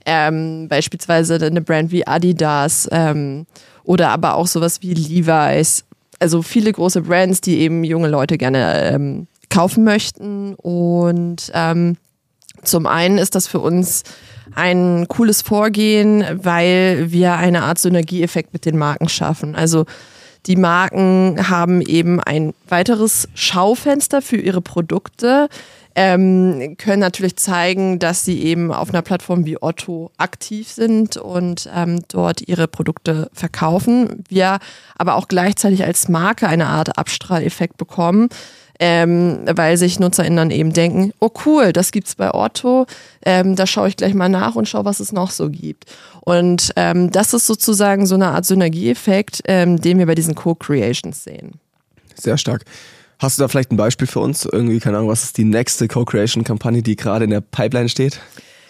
[0.04, 3.46] Ähm, beispielsweise eine Brand wie Adidas ähm,
[3.84, 5.86] oder aber auch sowas wie Levi's
[6.20, 10.54] also viele große Brands, die eben junge Leute gerne ähm, kaufen möchten.
[10.54, 11.96] Und ähm,
[12.62, 14.04] zum einen ist das für uns
[14.54, 19.54] ein cooles Vorgehen, weil wir eine Art Synergieeffekt mit den Marken schaffen.
[19.54, 19.86] Also
[20.46, 25.48] die Marken haben eben ein weiteres Schaufenster für ihre Produkte,
[25.94, 31.68] ähm, können natürlich zeigen, dass sie eben auf einer Plattform wie Otto aktiv sind und
[31.74, 34.24] ähm, dort ihre Produkte verkaufen.
[34.28, 34.58] Wir
[34.96, 38.28] aber auch gleichzeitig als Marke eine Art Abstrahleffekt bekommen.
[38.80, 42.86] Ähm, weil sich NutzerInnen dann eben denken, oh cool, das gibt's bei Otto,
[43.24, 45.86] ähm, da schaue ich gleich mal nach und schaue, was es noch so gibt.
[46.20, 51.24] Und ähm, das ist sozusagen so eine Art Synergieeffekt, ähm, den wir bei diesen Co-Creations
[51.24, 51.54] sehen.
[52.14, 52.64] Sehr stark.
[53.18, 54.44] Hast du da vielleicht ein Beispiel für uns?
[54.44, 58.20] Irgendwie, keine Ahnung, was ist die nächste Co-Creation-Kampagne, die gerade in der Pipeline steht?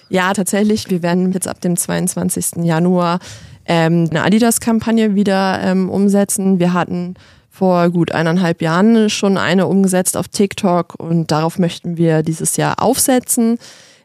[0.09, 0.89] Ja, tatsächlich.
[0.89, 2.65] Wir werden jetzt ab dem 22.
[2.65, 3.19] Januar
[3.67, 6.59] ähm, eine Adidas-Kampagne wieder ähm, umsetzen.
[6.59, 7.15] Wir hatten
[7.59, 12.81] vor gut eineinhalb Jahren schon eine umgesetzt auf TikTok und darauf möchten wir dieses Jahr
[12.81, 13.59] aufsetzen.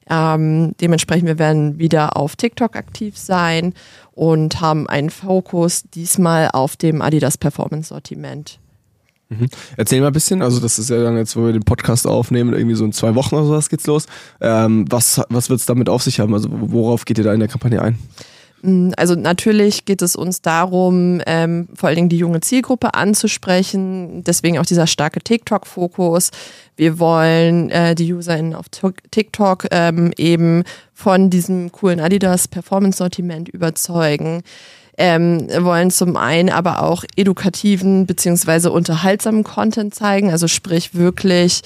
[0.10, 3.76] Ähm, dementsprechend, wir werden wieder auf TikTok aktiv sein
[4.12, 8.60] und haben einen Fokus diesmal auf dem Adidas Performance Sortiment.
[9.30, 9.48] Mhm.
[9.78, 12.54] Erzähl mal ein bisschen, also das ist ja dann jetzt, wo wir den Podcast aufnehmen,
[12.54, 14.08] irgendwie so in zwei Wochen oder sowas geht's los.
[14.42, 16.34] Ähm, was was wird es damit auf sich haben?
[16.34, 18.00] Also worauf geht ihr da in der Kampagne ein?
[18.64, 24.24] Mm, also natürlich geht es uns darum, ähm, vor allen Dingen die junge Zielgruppe anzusprechen.
[24.24, 26.32] Deswegen auch dieser starke TikTok-Fokus.
[26.76, 28.66] Wir wollen äh, die UserInnen auf
[29.12, 34.42] TikTok ähm, eben von diesem coolen Adidas Performance-Sortiment überzeugen
[34.98, 41.62] ähm, wollen zum einen aber auch edukativen beziehungsweise unterhaltsamen Content zeigen, also sprich wirklich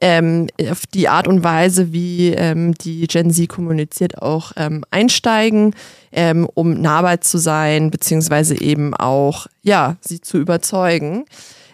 [0.00, 5.74] ähm, auf die Art und Weise, wie ähm, die Gen Z kommuniziert, auch ähm, einsteigen,
[6.12, 11.26] ähm, um nahbar zu sein, beziehungsweise eben auch, ja, sie zu überzeugen.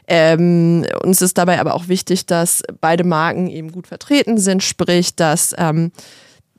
[0.08, 5.16] Ähm, uns ist dabei aber auch wichtig, dass beide Marken eben gut vertreten sind, sprich,
[5.16, 5.90] dass ähm,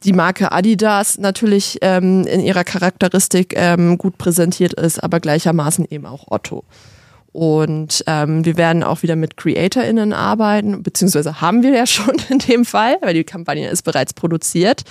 [0.03, 6.05] die Marke Adidas natürlich ähm, in ihrer Charakteristik ähm, gut präsentiert ist, aber gleichermaßen eben
[6.05, 6.63] auch Otto.
[7.31, 12.39] Und ähm, wir werden auch wieder mit CreatorInnen arbeiten, beziehungsweise haben wir ja schon in
[12.39, 14.83] dem Fall, weil die Kampagne ist bereits produziert.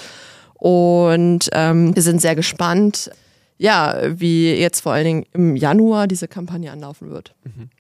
[0.55, 3.11] Und ähm, wir sind sehr gespannt,
[3.59, 7.35] ja, wie jetzt vor allen Dingen im Januar diese Kampagne anlaufen wird.
[7.45, 7.71] Mhm.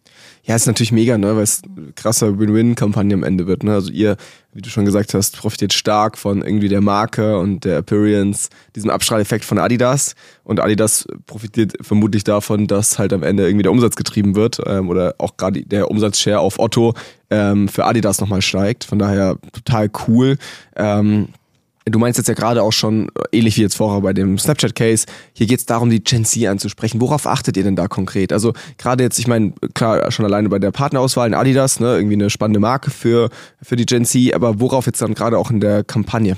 [0.44, 3.64] Ja, ist natürlich mega, ne, weil es eine krasse Win-Win-Kampagne am Ende wird.
[3.64, 3.74] Ne?
[3.74, 4.16] Also ihr,
[4.52, 8.90] wie du schon gesagt hast, profitiert stark von irgendwie der Marke und der Appearance, diesem
[8.90, 10.14] Abstrahleffekt von Adidas.
[10.44, 14.88] Und Adidas profitiert vermutlich davon, dass halt am Ende irgendwie der Umsatz getrieben wird ähm,
[14.88, 16.94] oder auch gerade der Umsatzshare auf Otto
[17.30, 18.84] ähm, für Adidas nochmal steigt.
[18.84, 20.38] Von daher total cool.
[20.76, 21.28] Ähm,
[21.88, 25.46] Du meinst jetzt ja gerade auch schon, ähnlich wie jetzt vorher bei dem Snapchat-Case, hier
[25.46, 27.00] geht es darum, die Gen Z anzusprechen.
[27.00, 28.32] Worauf achtet ihr denn da konkret?
[28.32, 32.14] Also gerade jetzt, ich meine, klar, schon alleine bei der Partnerauswahl in Adidas, ne, irgendwie
[32.14, 33.30] eine spannende Marke für,
[33.62, 36.36] für die Gen Z, aber worauf jetzt dann gerade auch in der Kampagne?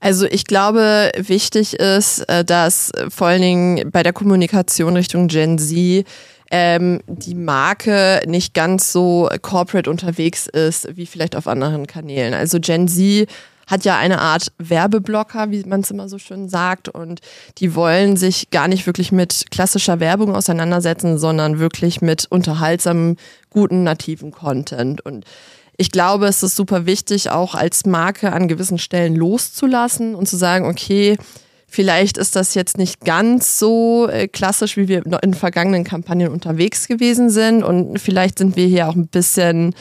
[0.00, 5.58] Also ich glaube, wichtig ist, äh, dass vor allen Dingen bei der Kommunikation Richtung Gen
[5.58, 6.06] Z
[6.50, 12.32] ähm, die Marke nicht ganz so corporate unterwegs ist wie vielleicht auf anderen Kanälen.
[12.32, 13.28] Also Gen Z
[13.66, 16.88] hat ja eine Art Werbeblocker, wie man es immer so schön sagt.
[16.88, 17.20] Und
[17.58, 23.16] die wollen sich gar nicht wirklich mit klassischer Werbung auseinandersetzen, sondern wirklich mit unterhaltsamem,
[23.50, 25.00] guten, nativen Content.
[25.00, 25.24] Und
[25.76, 30.36] ich glaube, es ist super wichtig, auch als Marke an gewissen Stellen loszulassen und zu
[30.36, 31.16] sagen, okay,
[31.68, 36.86] Vielleicht ist das jetzt nicht ganz so äh, klassisch, wie wir in vergangenen Kampagnen unterwegs
[36.86, 37.62] gewesen sind.
[37.64, 39.74] Und vielleicht sind wir hier auch ein bisschen,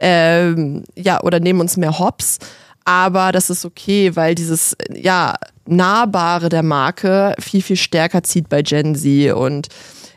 [0.00, 2.38] ähm, ja, oder nehmen uns mehr Hops.
[2.86, 5.34] Aber das ist okay, weil dieses, ja,
[5.66, 9.32] Nahbare der Marke viel, viel stärker zieht bei Gen Z.
[9.34, 9.66] Und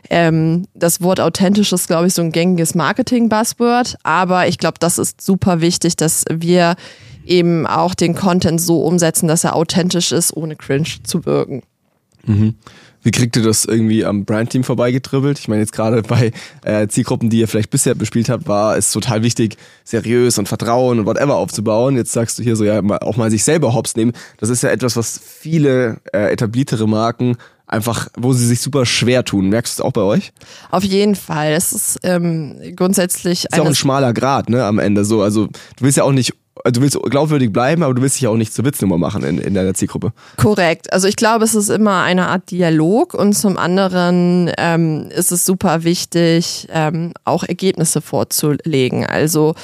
[0.08, 3.96] ähm, das Wort authentisch ist, glaube ich, so ein gängiges Marketing-Buzzword.
[4.04, 6.76] Aber ich glaube, das ist super wichtig, dass wir
[7.24, 11.62] eben auch den Content so umsetzen, dass er authentisch ist, ohne cringe zu wirken.
[12.24, 12.54] Mhm.
[13.02, 15.38] Wie kriegt ihr das irgendwie am Brandteam vorbeigetribbelt?
[15.38, 16.32] Ich meine, jetzt gerade bei
[16.64, 21.00] äh, Zielgruppen, die ihr vielleicht bisher bespielt habt, war es total wichtig, seriös und Vertrauen
[21.00, 21.96] und whatever aufzubauen.
[21.96, 24.12] Jetzt sagst du hier so, ja, auch mal sich selber hops nehmen.
[24.38, 27.36] Das ist ja etwas, was viele äh, etabliertere Marken
[27.66, 29.48] einfach, wo sie sich super schwer tun.
[29.48, 30.32] Merkst du es auch bei euch?
[30.70, 31.52] Auf jeden Fall.
[31.52, 33.44] Es ist ähm, grundsätzlich.
[33.44, 35.22] Ist auch ein schmaler Grad, ne, am Ende so.
[35.22, 38.36] Also du willst ja auch nicht du willst glaubwürdig bleiben, aber du willst dich auch
[38.36, 40.12] nicht zur Witznummer machen in, in deiner Zielgruppe.
[40.36, 40.92] Korrekt.
[40.92, 45.44] Also ich glaube, es ist immer eine Art Dialog und zum anderen ähm, ist es
[45.46, 49.06] super wichtig, ähm, auch Ergebnisse vorzulegen.
[49.06, 49.54] Also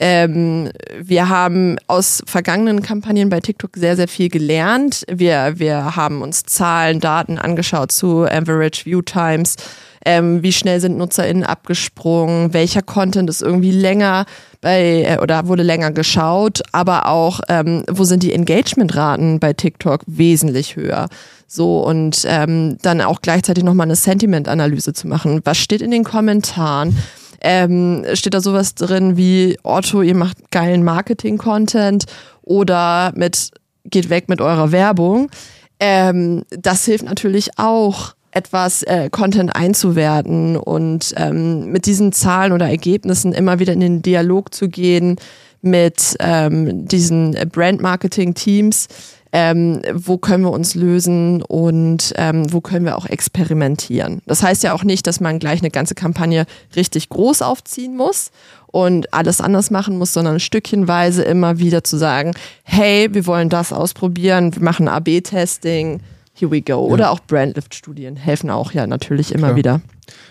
[0.00, 5.04] ähm, wir haben aus vergangenen Kampagnen bei TikTok sehr, sehr viel gelernt.
[5.10, 9.56] Wir, wir haben uns Zahlen, Daten angeschaut zu Average View Times.
[10.04, 12.52] Ähm, wie schnell sind NutzerInnen abgesprungen?
[12.52, 14.26] Welcher Content ist irgendwie länger
[14.60, 20.02] bei äh, oder wurde länger geschaut, aber auch, ähm, wo sind die Engagementraten bei TikTok
[20.06, 21.08] wesentlich höher?
[21.46, 25.40] So und ähm, dann auch gleichzeitig nochmal eine Sentiment-Analyse zu machen.
[25.44, 26.96] Was steht in den Kommentaren?
[27.40, 32.06] Ähm, steht da sowas drin wie Otto, ihr macht geilen Marketing-Content
[32.42, 33.50] oder mit
[33.84, 35.30] geht weg mit eurer Werbung.
[35.78, 42.68] Ähm, das hilft natürlich auch etwas äh, Content einzuwerten und ähm, mit diesen Zahlen oder
[42.68, 45.16] Ergebnissen immer wieder in den Dialog zu gehen
[45.62, 48.88] mit ähm, diesen Brand-Marketing-Teams.
[49.36, 54.22] Ähm, wo können wir uns lösen und ähm, wo können wir auch experimentieren.
[54.26, 58.30] Das heißt ja auch nicht, dass man gleich eine ganze Kampagne richtig groß aufziehen muss
[58.68, 63.72] und alles anders machen muss, sondern stückchenweise immer wieder zu sagen, hey, wir wollen das
[63.72, 66.00] ausprobieren, wir machen AB-Testing,
[66.34, 66.78] Here we go.
[66.78, 69.56] Oder auch Brandlift-Studien helfen auch ja natürlich immer Klar.
[69.56, 69.80] wieder.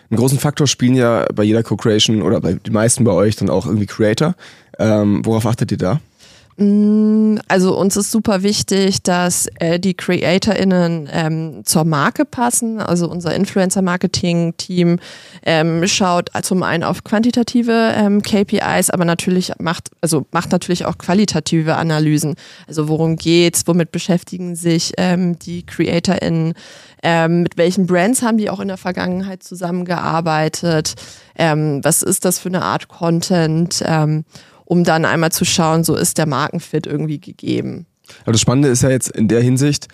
[0.09, 3.49] Einen großen Faktor spielen ja bei jeder Co-Creation oder bei den meisten bei euch dann
[3.49, 4.35] auch irgendwie Creator.
[4.79, 6.01] Ähm, worauf achtet ihr da?
[6.57, 12.79] Mm, also uns ist super wichtig, dass äh, die CreatorInnen ähm, zur Marke passen.
[12.79, 14.99] Also unser Influencer-Marketing-Team
[15.45, 20.97] ähm, schaut zum einen auf quantitative ähm, KPIs, aber natürlich macht, also macht natürlich auch
[20.97, 22.35] qualitative Analysen.
[22.67, 26.53] Also worum geht's, womit beschäftigen sich ähm, die CreatorInnen,
[27.01, 30.93] ähm, mit welchen Brands haben die auch in der Vergangenheit zusammengearbeitet,
[31.35, 34.23] ähm, was ist das für eine Art Content ähm,
[34.73, 37.85] um dann einmal zu schauen, so ist der Markenfit irgendwie gegeben.
[38.23, 39.87] Aber das Spannende ist ja jetzt in der Hinsicht,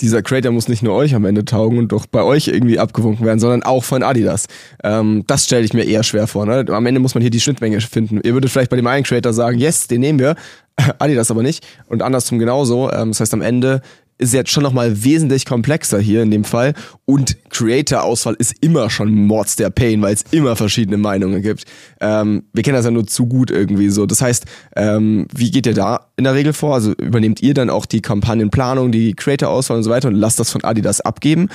[0.00, 3.24] dieser Creator muss nicht nur euch am Ende taugen und doch bei euch irgendwie abgewunken
[3.24, 4.46] werden, sondern auch von Adidas.
[4.82, 6.44] Ähm, das stelle ich mir eher schwer vor.
[6.44, 6.64] Ne?
[6.70, 8.20] Am Ende muss man hier die Schnittmenge finden.
[8.24, 10.36] Ihr würdet vielleicht bei dem einen Creator sagen, yes, den nehmen wir,
[10.98, 11.64] Adidas aber nicht.
[11.86, 12.90] Und andersrum genauso.
[12.90, 13.82] Ähm, das heißt, am Ende
[14.20, 16.74] ist jetzt schon nochmal wesentlich komplexer hier in dem Fall.
[17.06, 21.64] Und Creator-Auswahl ist immer schon Mords der Pain, weil es immer verschiedene Meinungen gibt.
[22.00, 24.06] Ähm, wir kennen das ja nur zu gut irgendwie so.
[24.06, 24.44] Das heißt,
[24.76, 26.74] ähm, wie geht ihr da in der Regel vor?
[26.74, 30.50] Also übernehmt ihr dann auch die Kampagnenplanung, die Creator-Auswahl und so weiter und lasst das
[30.50, 31.48] von Adidas abgeben?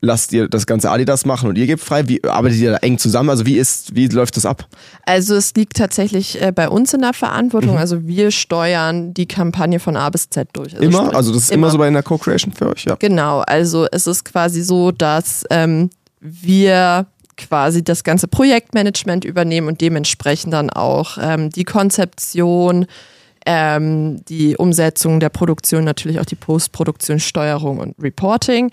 [0.00, 2.08] Lasst ihr das ganze Adidas machen und ihr gebt frei?
[2.08, 3.30] Wie arbeitet ihr da eng zusammen?
[3.30, 4.66] Also wie ist, wie läuft das ab?
[5.04, 7.72] Also es liegt tatsächlich äh, bei uns in der Verantwortung.
[7.72, 7.78] Mhm.
[7.78, 10.74] Also wir steuern die Kampagne von A bis Z durch.
[10.74, 11.14] Also immer?
[11.14, 12.96] Also das ist immer, immer so bei einer Co-Creation für euch, ja.
[12.96, 17.06] Genau, also es ist quasi so, dass ähm, wir
[17.36, 22.86] quasi das ganze Projektmanagement übernehmen und dementsprechend dann auch ähm, die Konzeption,
[23.46, 28.70] ähm, die Umsetzung der Produktion, natürlich auch die Postproduktion, Steuerung und Reporting.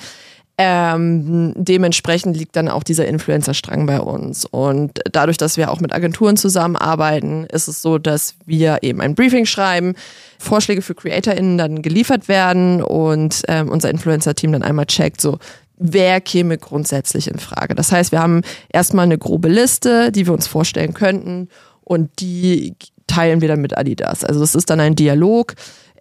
[0.58, 4.46] Ähm, dementsprechend liegt dann auch dieser Influencer-Strang bei uns.
[4.46, 9.16] Und dadurch, dass wir auch mit Agenturen zusammenarbeiten, ist es so, dass wir eben ein
[9.16, 9.96] Briefing schreiben,
[10.40, 15.40] Vorschläge für CreatorInnen dann geliefert werden und ähm, unser Influencer-Team dann einmal checkt, so
[15.78, 17.76] wer käme grundsätzlich in Frage.
[17.76, 21.50] Das heißt, wir haben erstmal eine grobe Liste, die wir uns vorstellen könnten
[21.84, 22.76] und die
[23.08, 24.24] teilen wir dann mit Adidas.
[24.24, 25.54] Also es ist dann ein Dialog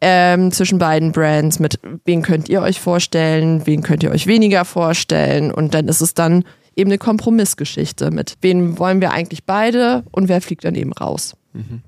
[0.07, 4.67] ähm, zwischen beiden Brands mit, wen könnt ihr euch vorstellen, wen könnt ihr euch weniger
[4.67, 6.45] vorstellen und dann ist es dann
[6.77, 11.35] eben eine Kompromissgeschichte mit, wen wollen wir eigentlich beide und wer fliegt dann eben raus.
[11.55, 11.81] Mhm.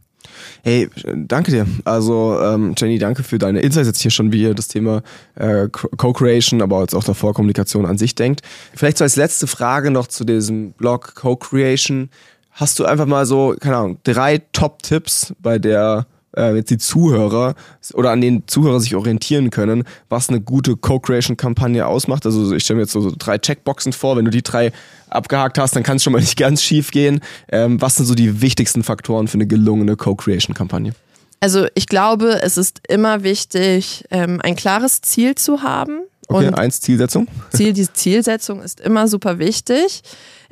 [0.62, 1.66] Hey, danke dir.
[1.84, 5.02] Also ähm, Jenny, danke für deine Insights jetzt hier schon, wie ihr das Thema
[5.34, 8.40] äh, Co-Creation, aber jetzt auch davor Kommunikation an sich denkt.
[8.74, 12.08] Vielleicht so als letzte Frage noch zu diesem Blog Co-Creation.
[12.50, 17.54] Hast du einfach mal so, keine Ahnung, drei Top-Tipps bei der äh, jetzt die Zuhörer
[17.94, 22.26] oder an den Zuhörer sich orientieren können, was eine gute Co-Creation-Kampagne ausmacht.
[22.26, 24.16] Also ich stelle mir jetzt so, so, drei Checkboxen vor.
[24.16, 24.72] Wenn du die drei
[25.08, 27.20] abgehakt hast, dann kann es schon mal nicht ganz schief gehen.
[27.48, 30.92] Ähm, was sind so die wichtigsten Faktoren für eine gelungene Co-Creation-Kampagne?
[31.40, 36.00] Also ich glaube, es ist immer wichtig, ähm, ein klares Ziel zu haben.
[36.28, 37.28] Okay, und eins Zielsetzung.
[37.52, 40.02] Ziel, die Zielsetzung ist immer super wichtig.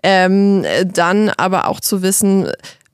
[0.02, 2.46] Ähm, dann aber auch zu wissen,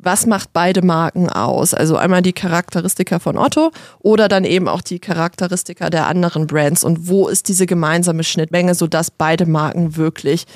[0.03, 1.75] was macht beide Marken aus?
[1.75, 6.85] Also einmal die Charakteristika von Otto oder dann eben auch die Charakteristika der anderen Brands
[6.85, 10.47] und wo ist diese gemeinsame Schnittmenge, sodass beide Marken wirklich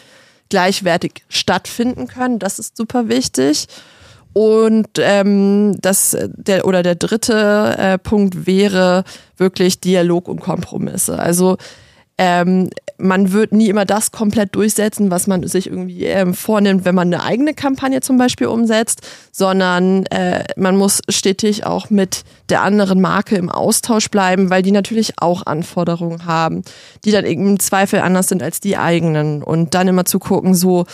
[0.49, 2.39] gleichwertig stattfinden können.
[2.39, 3.67] Das ist super wichtig.
[4.33, 9.05] Und ähm, das der oder der dritte äh, Punkt wäre
[9.37, 11.19] wirklich Dialog und Kompromisse.
[11.19, 11.57] Also
[12.19, 16.95] ähm, man wird nie immer das komplett durchsetzen, was man sich irgendwie ähm, vornimmt, wenn
[16.95, 19.01] man eine eigene Kampagne zum Beispiel umsetzt,
[19.33, 24.71] sondern äh, man muss stetig auch mit der anderen Marke im Austausch bleiben, weil die
[24.71, 26.63] natürlich auch Anforderungen haben,
[27.05, 29.43] die dann im Zweifel anders sind als die eigenen.
[29.43, 30.87] Und dann immer zu gucken, so,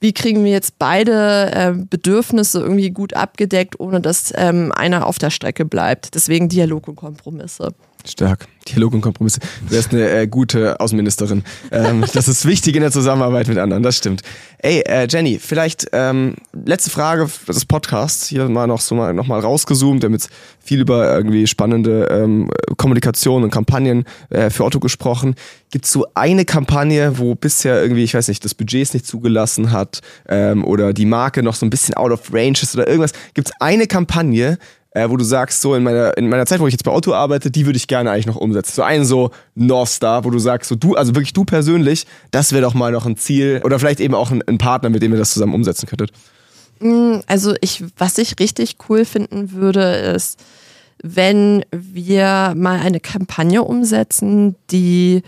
[0.00, 5.18] wie kriegen wir jetzt beide äh, Bedürfnisse irgendwie gut abgedeckt, ohne dass ähm, einer auf
[5.18, 6.14] der Strecke bleibt.
[6.14, 7.72] Deswegen Dialog und Kompromisse.
[8.06, 8.46] Stark.
[8.68, 9.40] Dialog und Kompromisse.
[9.40, 11.44] Du wärst eine äh, gute Außenministerin.
[11.70, 14.22] Ähm, das ist wichtig in der Zusammenarbeit mit anderen, das stimmt.
[14.58, 18.26] Ey, äh, Jenny, vielleicht ähm, letzte Frage des Podcasts.
[18.26, 20.02] Hier mal noch so mal, noch mal rausgezoomt.
[20.02, 25.34] Jetzt viel über irgendwie spannende ähm, Kommunikation und Kampagnen äh, für Otto gesprochen.
[25.70, 29.06] Gibt es so eine Kampagne, wo bisher irgendwie, ich weiß nicht, das Budget es nicht
[29.06, 32.86] zugelassen hat ähm, oder die Marke noch so ein bisschen out of range ist oder
[32.86, 33.12] irgendwas?
[33.34, 34.58] Gibt es eine Kampagne,
[34.96, 37.12] äh, wo du sagst, so in meiner, in meiner Zeit, wo ich jetzt bei Otto
[37.12, 38.72] arbeite, die würde ich gerne eigentlich noch umsetzen.
[38.76, 42.52] So einen so North Star, wo du sagst, so du, also wirklich du persönlich, das
[42.52, 45.12] wäre doch mal noch ein Ziel oder vielleicht eben auch ein, ein Partner, mit dem
[45.12, 46.12] ihr das zusammen umsetzen könntet.
[46.80, 50.42] Mm, also ich, was ich richtig cool finden würde, ist,
[51.02, 55.22] wenn wir mal eine Kampagne umsetzen, die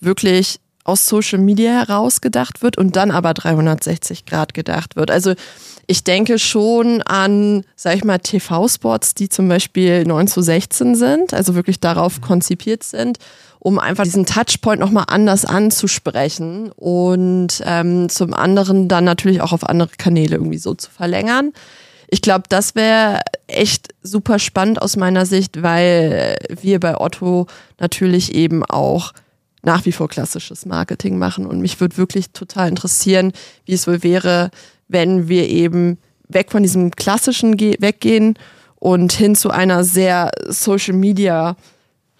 [0.00, 5.10] wirklich aus Social Media heraus gedacht wird und dann aber 360 Grad gedacht wird.
[5.10, 5.34] Also
[5.86, 11.34] ich denke schon an, sag ich mal, TV-Spots, die zum Beispiel 9 zu 16 sind,
[11.34, 13.18] also wirklich darauf konzipiert sind,
[13.58, 19.68] um einfach diesen Touchpoint nochmal anders anzusprechen und ähm, zum anderen dann natürlich auch auf
[19.68, 21.52] andere Kanäle irgendwie so zu verlängern.
[22.08, 27.46] Ich glaube, das wäre echt super spannend aus meiner Sicht, weil wir bei Otto
[27.78, 29.12] natürlich eben auch
[29.66, 31.44] nach wie vor klassisches Marketing machen.
[31.44, 33.32] Und mich würde wirklich total interessieren,
[33.64, 34.50] wie es wohl wäre,
[34.86, 35.98] wenn wir eben
[36.28, 38.38] weg von diesem klassischen weggehen
[38.76, 41.56] und hin zu einer sehr Social Media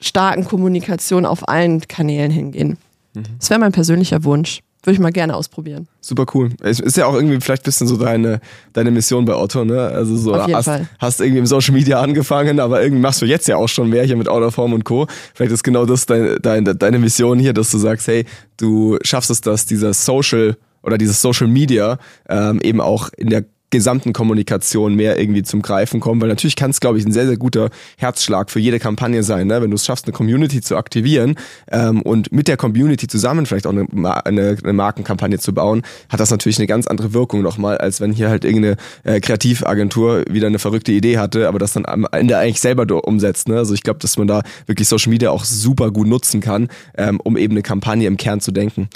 [0.00, 2.78] starken Kommunikation auf allen Kanälen hingehen.
[3.14, 3.24] Mhm.
[3.38, 4.61] Das wäre mein persönlicher Wunsch.
[4.87, 5.88] Würde ich mal gerne ausprobieren.
[6.01, 6.51] Super cool.
[6.62, 8.40] Es ist ja auch irgendwie vielleicht ein bisschen so deine,
[8.72, 9.81] deine Mission bei Otto, ne?
[9.88, 10.88] Also so Auf jeden hast, Fall.
[11.01, 14.05] hast irgendwie im Social Media angefangen, aber irgendwie machst du jetzt ja auch schon mehr
[14.05, 15.09] hier mit Out of Form und Co.
[15.35, 18.27] Vielleicht ist genau das deine, deine, deine Mission hier, dass du sagst, hey,
[18.59, 23.44] du schaffst es, dass dieser Social oder dieses Social Media ähm, eben auch in der
[23.70, 27.26] gesamten Kommunikation mehr irgendwie zum Greifen kommen, weil natürlich kann es, glaube ich, ein sehr,
[27.26, 29.61] sehr guter Herzschlag für jede Kampagne sein, ne?
[29.61, 31.35] wenn du es schaffst, eine Community zu aktivieren
[31.70, 33.87] ähm, und mit der Community zusammen vielleicht auch eine,
[34.24, 38.12] eine, eine Markenkampagne zu bauen, hat das natürlich eine ganz andere Wirkung nochmal, als wenn
[38.12, 42.38] hier halt irgendeine äh, Kreativagentur wieder eine verrückte Idee hatte, aber das dann am Ende
[42.38, 43.48] eigentlich selber umsetzt.
[43.48, 43.57] Ne?
[43.57, 47.20] Also ich glaube, dass man da wirklich Social Media auch super gut nutzen kann, ähm,
[47.22, 48.88] um eben eine Kampagne im Kern zu denken.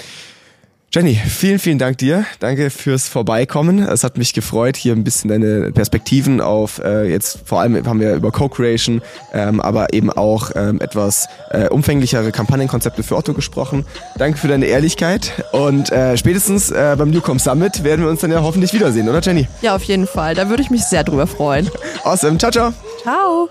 [0.93, 2.25] Jenny, vielen, vielen Dank dir.
[2.39, 3.79] Danke fürs Vorbeikommen.
[3.79, 8.01] Es hat mich gefreut, hier ein bisschen deine Perspektiven auf, äh, jetzt vor allem haben
[8.01, 9.01] wir über Co-Creation,
[9.31, 13.85] ähm, aber eben auch ähm, etwas äh, umfänglichere Kampagnenkonzepte für Otto gesprochen.
[14.17, 18.31] Danke für deine Ehrlichkeit und äh, spätestens äh, beim Newcom Summit werden wir uns dann
[18.31, 19.47] ja hoffentlich wiedersehen, oder Jenny?
[19.61, 20.35] Ja, auf jeden Fall.
[20.35, 21.69] Da würde ich mich sehr drüber freuen.
[22.03, 22.37] Awesome.
[22.37, 22.73] Ciao, ciao.
[23.03, 23.49] Ciao.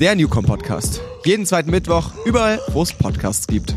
[0.00, 1.02] Der Newcom Podcast.
[1.26, 3.74] Jeden zweiten Mittwoch, überall, wo es Podcasts gibt.